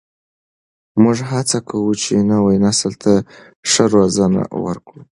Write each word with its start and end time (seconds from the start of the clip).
موږ 1.01 1.17
هڅه 1.31 1.57
کوو 1.69 1.91
چې 2.03 2.13
نوي 2.31 2.55
نسل 2.65 2.93
ته 3.03 3.13
ښه 3.69 3.83
روزنه 3.95 4.41
ورکړو. 4.65 5.01